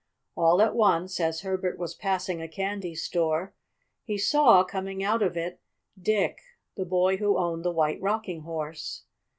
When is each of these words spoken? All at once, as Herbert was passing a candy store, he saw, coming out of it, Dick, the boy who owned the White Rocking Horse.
All 0.35 0.63
at 0.63 0.73
once, 0.73 1.19
as 1.19 1.41
Herbert 1.41 1.77
was 1.77 1.93
passing 1.93 2.41
a 2.41 2.47
candy 2.47 2.95
store, 2.95 3.53
he 4.03 4.17
saw, 4.17 4.63
coming 4.63 5.03
out 5.03 5.21
of 5.21 5.37
it, 5.37 5.59
Dick, 5.95 6.39
the 6.75 6.85
boy 6.85 7.17
who 7.17 7.37
owned 7.37 7.63
the 7.63 7.69
White 7.69 8.01
Rocking 8.01 8.41
Horse. 8.41 9.03